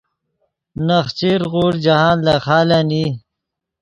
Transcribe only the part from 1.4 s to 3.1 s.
غوݰ جاہند لے خالن ای